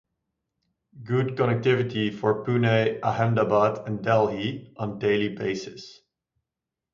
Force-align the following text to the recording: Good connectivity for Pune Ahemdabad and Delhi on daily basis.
Good 1.03 1.35
connectivity 1.35 2.11
for 2.11 2.43
Pune 2.43 2.99
Ahemdabad 3.01 3.85
and 3.85 4.03
Delhi 4.03 4.73
on 4.75 4.97
daily 4.97 5.29
basis. 5.35 6.01